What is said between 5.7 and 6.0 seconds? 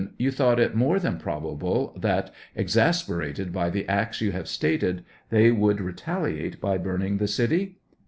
re